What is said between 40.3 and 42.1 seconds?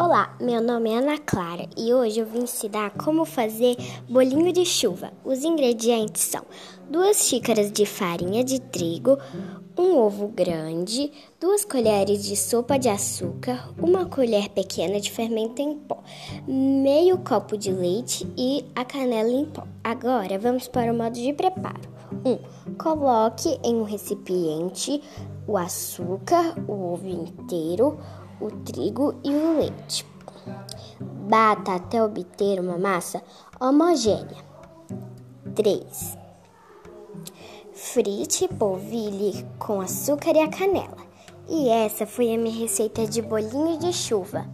e a canela. E essa